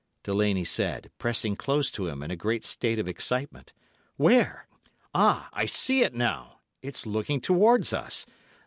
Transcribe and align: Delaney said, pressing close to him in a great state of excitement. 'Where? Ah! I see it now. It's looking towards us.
Delaney 0.23 0.65
said, 0.65 1.11
pressing 1.19 1.55
close 1.55 1.91
to 1.91 2.07
him 2.07 2.23
in 2.23 2.31
a 2.31 2.35
great 2.35 2.65
state 2.65 2.97
of 2.97 3.07
excitement. 3.07 3.71
'Where? 4.17 4.67
Ah! 5.13 5.47
I 5.53 5.67
see 5.67 6.01
it 6.01 6.15
now. 6.15 6.57
It's 6.81 7.05
looking 7.05 7.39
towards 7.39 7.93
us. 7.93 8.25